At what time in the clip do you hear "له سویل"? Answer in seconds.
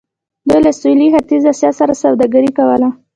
0.65-1.11